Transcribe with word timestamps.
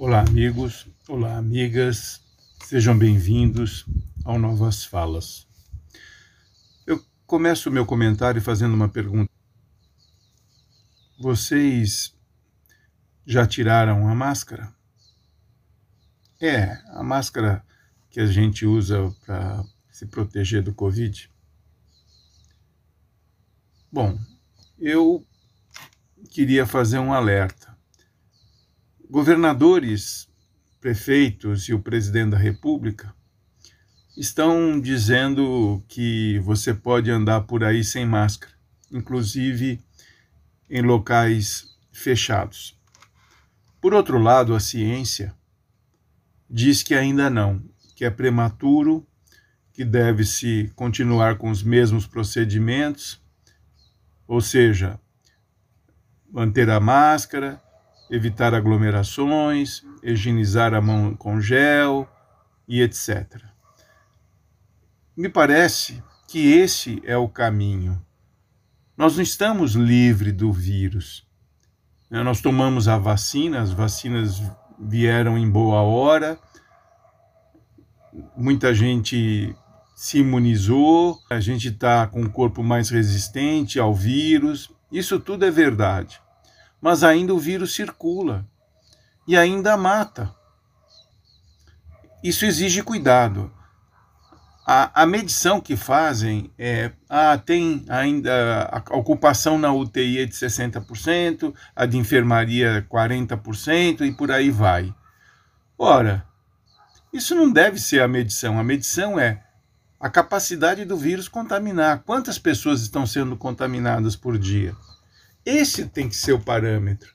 Olá, 0.00 0.20
amigos, 0.20 0.86
olá, 1.08 1.36
amigas, 1.36 2.22
sejam 2.64 2.96
bem-vindos 2.96 3.84
ao 4.24 4.38
Novas 4.38 4.84
Falas. 4.84 5.44
Eu 6.86 7.04
começo 7.26 7.68
o 7.68 7.72
meu 7.72 7.84
comentário 7.84 8.40
fazendo 8.40 8.74
uma 8.74 8.88
pergunta. 8.88 9.28
Vocês 11.18 12.16
já 13.26 13.44
tiraram 13.44 14.06
a 14.06 14.14
máscara? 14.14 14.72
É, 16.40 16.80
a 16.90 17.02
máscara 17.02 17.66
que 18.08 18.20
a 18.20 18.26
gente 18.26 18.64
usa 18.64 19.12
para 19.26 19.64
se 19.90 20.06
proteger 20.06 20.62
do 20.62 20.72
Covid. 20.72 21.28
Bom, 23.90 24.16
eu 24.78 25.26
queria 26.30 26.64
fazer 26.64 27.00
um 27.00 27.12
alerta. 27.12 27.76
Governadores, 29.10 30.28
prefeitos 30.82 31.66
e 31.66 31.72
o 31.72 31.80
presidente 31.80 32.32
da 32.32 32.36
República 32.36 33.14
estão 34.14 34.78
dizendo 34.78 35.82
que 35.88 36.38
você 36.40 36.74
pode 36.74 37.10
andar 37.10 37.40
por 37.42 37.64
aí 37.64 37.82
sem 37.82 38.04
máscara, 38.04 38.52
inclusive 38.92 39.80
em 40.68 40.82
locais 40.82 41.74
fechados. 41.90 42.78
Por 43.80 43.94
outro 43.94 44.18
lado, 44.18 44.54
a 44.54 44.60
ciência 44.60 45.34
diz 46.50 46.82
que 46.82 46.94
ainda 46.94 47.30
não, 47.30 47.62
que 47.96 48.04
é 48.04 48.10
prematuro, 48.10 49.06
que 49.72 49.86
deve-se 49.86 50.70
continuar 50.76 51.38
com 51.38 51.48
os 51.48 51.62
mesmos 51.62 52.06
procedimentos, 52.06 53.18
ou 54.26 54.42
seja, 54.42 55.00
manter 56.30 56.68
a 56.68 56.78
máscara, 56.78 57.58
evitar 58.10 58.54
aglomerações, 58.54 59.82
higienizar 60.02 60.74
a 60.74 60.80
mão 60.80 61.14
com 61.14 61.40
gel 61.40 62.08
e 62.66 62.82
etc. 62.82 63.42
Me 65.16 65.28
parece 65.28 66.02
que 66.26 66.52
esse 66.52 67.02
é 67.04 67.16
o 67.16 67.28
caminho. 67.28 68.00
Nós 68.96 69.16
não 69.16 69.22
estamos 69.22 69.72
livres 69.72 70.32
do 70.32 70.52
vírus. 70.52 71.26
Nós 72.10 72.40
tomamos 72.40 72.88
a 72.88 72.96
vacina, 72.98 73.60
as 73.60 73.70
vacinas 73.70 74.40
vieram 74.78 75.36
em 75.36 75.50
boa 75.50 75.82
hora, 75.82 76.38
muita 78.36 78.72
gente 78.72 79.54
se 79.94 80.18
imunizou, 80.18 81.18
a 81.28 81.40
gente 81.40 81.68
está 81.68 82.06
com 82.06 82.22
o 82.22 82.30
corpo 82.30 82.62
mais 82.62 82.88
resistente 82.88 83.78
ao 83.78 83.92
vírus, 83.92 84.70
isso 84.90 85.18
tudo 85.18 85.44
é 85.44 85.50
verdade. 85.50 86.20
Mas 86.80 87.02
ainda 87.02 87.34
o 87.34 87.38
vírus 87.38 87.74
circula 87.74 88.46
e 89.26 89.36
ainda 89.36 89.76
mata. 89.76 90.34
Isso 92.22 92.44
exige 92.44 92.82
cuidado. 92.82 93.52
A, 94.66 95.02
a 95.02 95.06
medição 95.06 95.60
que 95.60 95.76
fazem 95.76 96.50
é: 96.58 96.92
ah, 97.08 97.38
tem 97.38 97.84
ainda 97.88 98.68
a 98.70 98.96
ocupação 98.96 99.58
na 99.58 99.72
UTI 99.72 100.18
é 100.18 100.26
de 100.26 100.34
60%, 100.34 101.54
a 101.74 101.86
de 101.86 101.96
enfermaria 101.96 102.86
40% 102.90 104.02
e 104.02 104.12
por 104.12 104.30
aí 104.30 104.50
vai. 104.50 104.94
Ora, 105.78 106.26
isso 107.12 107.34
não 107.34 107.50
deve 107.50 107.78
ser 107.80 108.02
a 108.02 108.08
medição. 108.08 108.58
A 108.58 108.64
medição 108.64 109.18
é 109.18 109.42
a 109.98 110.10
capacidade 110.10 110.84
do 110.84 110.96
vírus 110.96 111.28
contaminar. 111.28 112.02
Quantas 112.04 112.38
pessoas 112.38 112.82
estão 112.82 113.06
sendo 113.06 113.36
contaminadas 113.36 114.16
por 114.16 114.38
dia? 114.38 114.76
Esse 115.50 115.86
tem 115.86 116.10
que 116.10 116.14
ser 116.14 116.34
o 116.34 116.38
parâmetro. 116.38 117.10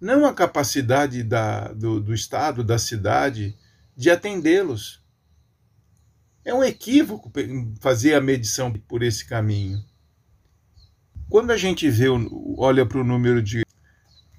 Não 0.00 0.24
a 0.24 0.32
capacidade 0.32 1.22
da, 1.22 1.68
do, 1.68 2.00
do 2.00 2.14
Estado, 2.14 2.64
da 2.64 2.78
cidade, 2.78 3.54
de 3.94 4.08
atendê-los. 4.08 5.04
É 6.42 6.54
um 6.54 6.64
equívoco 6.64 7.30
fazer 7.78 8.14
a 8.14 8.22
medição 8.22 8.72
por 8.72 9.02
esse 9.02 9.26
caminho. 9.26 9.84
Quando 11.28 11.50
a 11.50 11.58
gente 11.58 11.90
vê, 11.90 12.06
olha 12.56 12.86
para 12.86 13.02
o 13.02 13.04
número 13.04 13.42
de, 13.42 13.62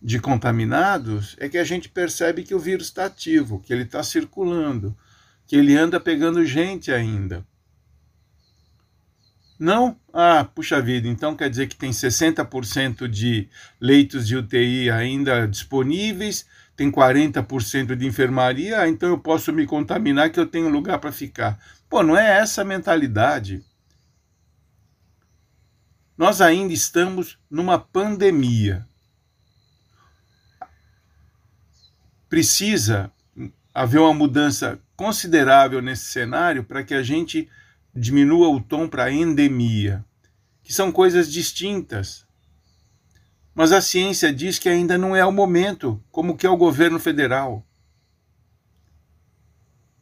de 0.01 0.19
contaminados, 0.19 1.35
é 1.39 1.47
que 1.47 1.59
a 1.59 1.63
gente 1.63 1.87
percebe 1.87 2.41
que 2.41 2.55
o 2.55 2.59
vírus 2.59 2.87
está 2.87 3.05
ativo, 3.05 3.59
que 3.59 3.71
ele 3.71 3.83
está 3.83 4.01
circulando, 4.01 4.97
que 5.45 5.55
ele 5.55 5.77
anda 5.77 5.99
pegando 5.99 6.43
gente 6.43 6.91
ainda. 6.91 7.45
Não? 9.59 9.99
Ah, 10.13 10.43
puxa 10.43 10.79
vida, 10.81 11.07
então 11.07 11.35
quer 11.35 11.49
dizer 11.49 11.67
que 11.67 11.75
tem 11.75 11.89
60% 11.89 13.07
de 13.07 13.49
leitos 13.81 14.27
de 14.27 14.35
UTI 14.35 14.91
ainda 14.91 15.47
disponíveis, 15.47 16.45
tem 16.75 16.91
40% 16.91 17.95
de 17.95 18.05
enfermaria, 18.05 18.81
ah, 18.81 18.87
então 18.87 19.09
eu 19.09 19.17
posso 19.17 19.51
me 19.51 19.65
contaminar 19.65 20.29
que 20.29 20.39
eu 20.39 20.45
tenho 20.45 20.69
lugar 20.69 20.99
para 20.99 21.11
ficar. 21.11 21.59
Pô, 21.89 22.03
não 22.03 22.15
é 22.15 22.37
essa 22.37 22.61
a 22.61 22.65
mentalidade. 22.65 23.63
Nós 26.15 26.39
ainda 26.41 26.73
estamos 26.73 27.39
numa 27.49 27.79
pandemia. 27.79 28.85
Precisa 32.29 33.11
haver 33.73 33.99
uma 33.99 34.13
mudança 34.13 34.79
considerável 34.95 35.81
nesse 35.81 36.05
cenário 36.05 36.63
para 36.63 36.83
que 36.83 36.93
a 36.93 37.03
gente 37.03 37.47
diminua 37.97 38.47
o 38.49 38.61
tom 38.61 38.87
para 38.87 39.11
endemia, 39.11 40.05
que 40.61 40.71
são 40.71 40.91
coisas 40.91 41.31
distintas. 41.31 42.25
Mas 43.55 43.71
a 43.71 43.81
ciência 43.81 44.31
diz 44.31 44.59
que 44.59 44.69
ainda 44.69 44.97
não 44.97 45.15
é 45.15 45.25
o 45.25 45.31
momento, 45.31 46.01
como 46.11 46.37
que 46.37 46.45
é 46.45 46.49
o 46.49 46.57
governo 46.57 46.99
federal. 46.99 47.65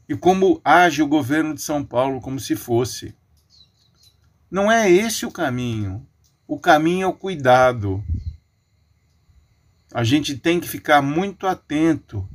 E 0.09 0.15
como 0.15 0.59
age 0.63 1.01
o 1.01 1.07
governo 1.07 1.53
de 1.55 1.61
São 1.61 1.83
Paulo 1.83 2.19
como 2.19 2.39
se 2.39 2.55
fosse. 2.55 3.15
Não 4.51 4.69
é 4.69 4.91
esse 4.91 5.25
o 5.25 5.31
caminho. 5.31 6.05
O 6.45 6.59
caminho 6.59 7.05
é 7.05 7.07
o 7.07 7.13
cuidado. 7.13 8.03
A 9.93 10.03
gente 10.03 10.37
tem 10.37 10.59
que 10.59 10.67
ficar 10.67 11.01
muito 11.01 11.47
atento, 11.47 12.27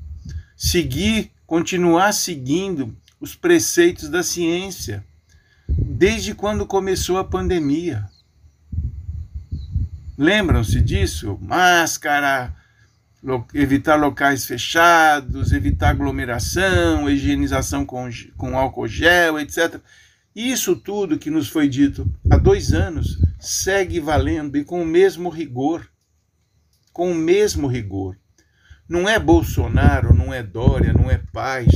seguir, 0.57 1.31
continuar 1.47 2.13
seguindo 2.13 2.97
os 3.21 3.35
preceitos 3.35 4.09
da 4.09 4.23
ciência 4.23 5.05
desde 6.01 6.35
quando 6.35 6.65
começou 6.65 7.19
a 7.19 7.25
pandemia. 7.25 8.07
Lembram-se 10.17 10.81
disso? 10.81 11.39
Máscara, 11.43 12.57
evitar 13.53 13.97
locais 13.97 14.47
fechados, 14.47 15.53
evitar 15.53 15.91
aglomeração, 15.91 17.11
higienização 17.11 17.85
com, 17.85 18.09
com 18.35 18.57
álcool 18.57 18.89
gel, 18.89 19.39
etc. 19.39 19.79
Isso 20.35 20.75
tudo 20.75 21.19
que 21.19 21.29
nos 21.29 21.51
foi 21.51 21.69
dito 21.69 22.11
há 22.31 22.39
dois 22.39 22.73
anos 22.73 23.19
segue 23.39 24.01
valendo 24.01 24.57
e 24.57 24.65
com 24.65 24.81
o 24.81 24.87
mesmo 24.87 25.29
rigor. 25.29 25.87
Com 26.95 27.13
o 27.13 27.15
mesmo 27.15 27.67
rigor. 27.67 28.17
Não 28.89 29.07
é 29.07 29.19
Bolsonaro, 29.19 30.15
não 30.15 30.33
é 30.33 30.43
Dória, 30.43 30.95
não 30.95 31.11
é 31.11 31.19
Paz, 31.31 31.69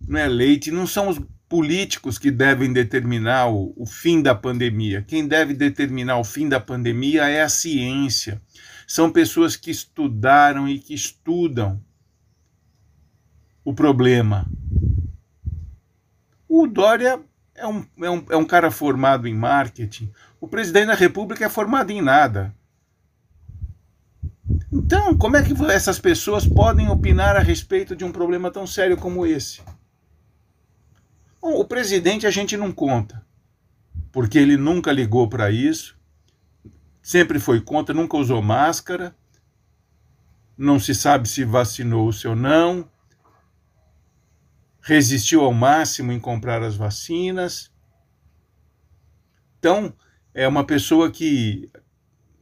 não 0.00 0.18
é 0.18 0.26
Leite, 0.26 0.70
não 0.70 0.86
são 0.86 1.10
os 1.10 1.20
políticos 1.52 2.18
que 2.18 2.30
devem 2.30 2.72
determinar 2.72 3.48
o, 3.48 3.74
o, 3.76 3.84
fim 3.84 4.22
da 4.22 4.34
pandemia. 4.34 5.04
Quem 5.06 5.28
deve 5.28 5.52
determinar 5.52 6.16
o 6.16 6.24
fim 6.24 6.48
da 6.48 6.58
pandemia 6.58 7.28
é 7.28 7.42
a 7.42 7.48
ciência. 7.50 8.40
São 8.86 9.12
pessoas 9.12 9.54
que 9.54 9.70
estudaram 9.70 10.66
e 10.66 10.78
que 10.78 10.94
estudam 10.94 11.78
o 13.62 13.74
problema. 13.74 14.50
O 16.48 16.66
Dória 16.66 17.20
é 17.54 17.66
um, 17.66 17.84
é 18.00 18.10
um, 18.10 18.24
é 18.30 18.36
um 18.38 18.46
cara 18.46 18.70
formado 18.70 19.28
em 19.28 19.34
marketing. 19.34 20.10
O 20.40 20.48
presidente 20.48 20.86
da 20.86 20.94
República 20.94 21.44
é 21.44 21.50
formado 21.50 21.90
em 21.90 22.00
nada. 22.00 22.56
Então, 24.72 25.14
como 25.18 25.36
é 25.36 25.42
que 25.42 25.52
essas 25.66 25.98
pessoas 25.98 26.46
podem 26.46 26.88
opinar 26.88 27.36
a 27.36 27.40
respeito 27.40 27.94
de 27.94 28.06
um 28.06 28.10
problema 28.10 28.50
tão 28.50 28.66
sério 28.66 28.96
como 28.96 29.26
esse? 29.26 29.60
Bom, 31.42 31.58
o 31.58 31.64
presidente 31.64 32.24
a 32.24 32.30
gente 32.30 32.56
não 32.56 32.70
conta, 32.70 33.26
porque 34.12 34.38
ele 34.38 34.56
nunca 34.56 34.92
ligou 34.92 35.28
para 35.28 35.50
isso, 35.50 35.98
sempre 37.02 37.40
foi 37.40 37.60
contra, 37.60 37.92
nunca 37.92 38.16
usou 38.16 38.40
máscara, 38.40 39.12
não 40.56 40.78
se 40.78 40.94
sabe 40.94 41.28
se 41.28 41.44
vacinou-se 41.44 42.28
ou 42.28 42.36
não, 42.36 42.88
resistiu 44.80 45.40
ao 45.40 45.52
máximo 45.52 46.12
em 46.12 46.20
comprar 46.20 46.62
as 46.62 46.76
vacinas. 46.76 47.72
Então, 49.58 49.92
é 50.32 50.46
uma 50.46 50.62
pessoa 50.62 51.10
que 51.10 51.68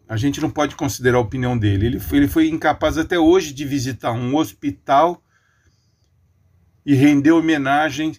a 0.06 0.18
gente 0.18 0.42
não 0.42 0.50
pode 0.50 0.76
considerar 0.76 1.16
a 1.16 1.22
opinião 1.22 1.56
dele. 1.56 1.86
Ele 1.86 2.00
foi, 2.00 2.18
ele 2.18 2.28
foi 2.28 2.48
incapaz 2.50 2.98
até 2.98 3.18
hoje 3.18 3.54
de 3.54 3.64
visitar 3.64 4.12
um 4.12 4.36
hospital 4.36 5.22
e 6.84 6.94
render 6.94 7.32
homenagem 7.32 8.14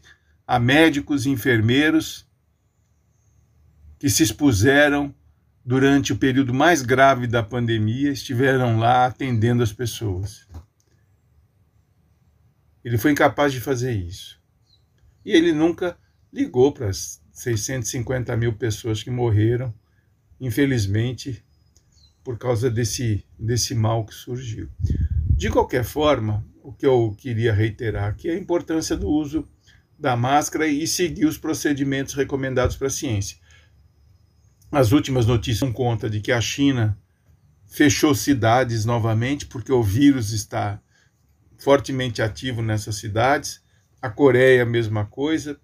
a 0.45 0.59
médicos 0.59 1.25
e 1.25 1.29
enfermeiros 1.29 2.27
que 3.99 4.09
se 4.09 4.23
expuseram 4.23 5.13
durante 5.63 6.11
o 6.11 6.17
período 6.17 6.53
mais 6.53 6.81
grave 6.81 7.27
da 7.27 7.43
pandemia, 7.43 8.11
estiveram 8.11 8.79
lá 8.79 9.05
atendendo 9.05 9.61
as 9.61 9.71
pessoas. 9.71 10.47
Ele 12.83 12.97
foi 12.97 13.11
incapaz 13.11 13.53
de 13.53 13.59
fazer 13.59 13.93
isso. 13.93 14.41
E 15.23 15.31
ele 15.31 15.53
nunca 15.53 15.97
ligou 16.33 16.71
para 16.71 16.89
as 16.89 17.21
650 17.31 18.35
mil 18.35 18.53
pessoas 18.53 19.03
que 19.03 19.11
morreram, 19.11 19.73
infelizmente, 20.39 21.45
por 22.23 22.37
causa 22.37 22.69
desse, 22.69 23.23
desse 23.37 23.75
mal 23.75 24.05
que 24.05 24.13
surgiu. 24.13 24.69
De 25.29 25.49
qualquer 25.49 25.83
forma, 25.83 26.45
o 26.63 26.73
que 26.73 26.85
eu 26.85 27.15
queria 27.17 27.53
reiterar 27.53 28.09
aqui 28.09 28.29
é 28.29 28.33
a 28.33 28.39
importância 28.39 28.95
do 28.95 29.07
uso 29.07 29.47
da 30.01 30.15
máscara 30.17 30.65
e 30.65 30.87
seguir 30.87 31.25
os 31.25 31.37
procedimentos 31.37 32.15
recomendados 32.15 32.75
para 32.75 32.87
a 32.87 32.89
ciência. 32.89 33.37
As 34.71 34.91
últimas 34.91 35.27
notícias 35.27 35.59
dão 35.59 35.71
conta 35.71 36.09
de 36.09 36.19
que 36.19 36.31
a 36.31 36.41
China 36.41 36.97
fechou 37.67 38.15
cidades 38.15 38.83
novamente 38.83 39.45
porque 39.45 39.71
o 39.71 39.83
vírus 39.83 40.31
está 40.31 40.81
fortemente 41.59 42.19
ativo 42.19 42.63
nessas 42.63 42.95
cidades. 42.95 43.61
A 44.01 44.09
Coreia, 44.09 44.63
a 44.63 44.65
mesma 44.65 45.05
coisa, 45.05 45.59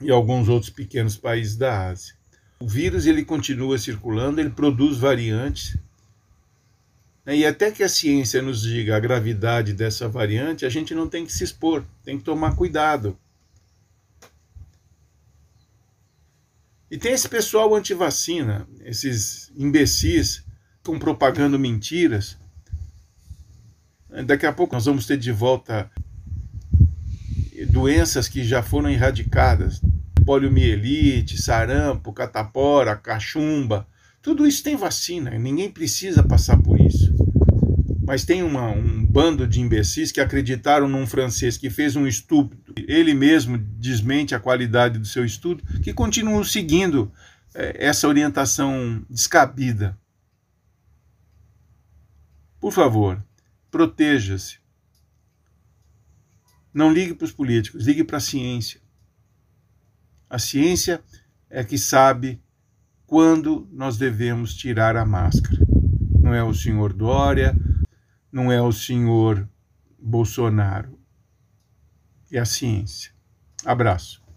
e 0.00 0.10
alguns 0.10 0.48
outros 0.48 0.70
pequenos 0.70 1.18
países 1.18 1.54
da 1.54 1.88
Ásia. 1.88 2.14
O 2.60 2.66
vírus 2.66 3.04
ele 3.04 3.22
continua 3.22 3.76
circulando, 3.76 4.40
ele 4.40 4.50
produz 4.50 4.96
variantes. 4.96 5.76
Né? 7.26 7.36
E 7.36 7.46
até 7.46 7.70
que 7.70 7.82
a 7.82 7.88
ciência 7.88 8.40
nos 8.40 8.62
diga 8.62 8.96
a 8.96 9.00
gravidade 9.00 9.74
dessa 9.74 10.08
variante, 10.08 10.64
a 10.64 10.70
gente 10.70 10.94
não 10.94 11.06
tem 11.06 11.26
que 11.26 11.32
se 11.32 11.44
expor, 11.44 11.84
tem 12.02 12.16
que 12.16 12.24
tomar 12.24 12.56
cuidado. 12.56 13.18
E 16.90 16.96
tem 16.96 17.12
esse 17.12 17.28
pessoal 17.28 17.74
anti-vacina, 17.74 18.66
esses 18.84 19.52
imbecis, 19.56 20.42
com 20.82 20.98
propagando 20.98 21.58
mentiras. 21.58 22.38
Daqui 24.26 24.46
a 24.46 24.52
pouco 24.52 24.74
nós 24.74 24.86
vamos 24.86 25.06
ter 25.06 25.18
de 25.18 25.30
volta 25.30 25.90
doenças 27.70 28.26
que 28.26 28.42
já 28.42 28.62
foram 28.62 28.88
erradicadas, 28.88 29.82
poliomielite, 30.24 31.40
sarampo, 31.40 32.12
catapora, 32.12 32.96
cachumba, 32.96 33.86
tudo 34.22 34.46
isso 34.46 34.62
tem 34.62 34.76
vacina, 34.76 35.30
ninguém 35.38 35.70
precisa 35.70 36.22
passar 36.22 36.56
por 36.56 36.80
isso. 36.80 37.14
Mas 38.04 38.24
tem 38.24 38.42
uma, 38.42 38.70
um 38.70 39.04
bando 39.04 39.46
de 39.46 39.60
imbecis 39.60 40.10
que 40.10 40.20
acreditaram 40.20 40.88
num 40.88 41.06
francês 41.06 41.58
que 41.58 41.68
fez 41.68 41.94
um 41.94 42.06
estudo, 42.06 42.56
ele 42.88 43.14
mesmo 43.14 43.56
desmente 43.58 44.34
a 44.34 44.40
qualidade 44.40 44.98
do 44.98 45.06
seu 45.06 45.24
estudo, 45.24 45.64
que 45.82 45.92
continuam 45.92 46.44
seguindo 46.44 47.12
é, 47.54 47.86
essa 47.86 48.06
orientação 48.06 49.04
descabida. 49.08 49.98
Por 52.60 52.72
favor, 52.72 53.22
proteja-se. 53.70 54.58
Não 56.74 56.92
ligue 56.92 57.14
para 57.14 57.24
os 57.24 57.32
políticos, 57.32 57.86
ligue 57.86 58.04
para 58.04 58.18
a 58.18 58.20
ciência. 58.20 58.80
A 60.28 60.38
ciência 60.38 61.02
é 61.48 61.64
que 61.64 61.78
sabe 61.78 62.40
quando 63.06 63.66
nós 63.72 63.96
devemos 63.96 64.54
tirar 64.54 64.96
a 64.96 65.06
máscara. 65.06 65.58
Não 66.20 66.34
é 66.34 66.44
o 66.44 66.52
senhor 66.52 66.92
Dória, 66.92 67.56
não 68.30 68.52
é 68.52 68.60
o 68.60 68.70
senhor 68.70 69.48
Bolsonaro. 69.98 70.97
É 72.32 72.38
a 72.38 72.44
ciência. 72.44 73.12
Abraço. 73.64 74.27